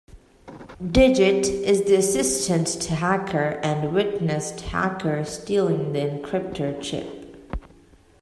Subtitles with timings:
[0.83, 7.37] Digit is the assistant to Hacker and witnessed Hacker stealing the Encryptor Chip.